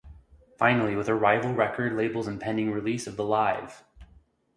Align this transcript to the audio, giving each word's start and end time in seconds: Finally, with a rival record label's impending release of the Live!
Finally, 0.57 0.95
with 0.95 1.07
a 1.07 1.13
rival 1.13 1.53
record 1.53 1.93
label's 1.93 2.27
impending 2.27 2.71
release 2.71 3.05
of 3.05 3.17
the 3.17 3.23
Live! 3.23 3.83